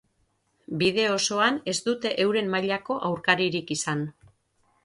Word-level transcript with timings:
Bide 0.81 1.03
osoan 1.15 1.59
ez 1.73 1.77
dute 1.89 2.13
euren 2.25 2.51
mailako 2.57 2.99
aurkaririk 3.11 3.71
izan. 3.77 4.03